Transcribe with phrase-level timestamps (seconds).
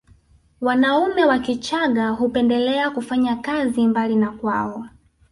[0.61, 4.85] Wanaume wa Kichagga hupendelea kufanya kazi mbali na kwao